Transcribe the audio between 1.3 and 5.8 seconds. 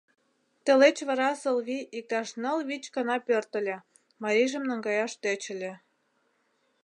Сылвий иктаж ныл-вич гана пӧртыльӧ, марийжым наҥгаяш тӧчыльӧ.